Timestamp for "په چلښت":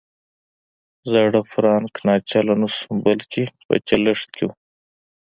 3.65-4.27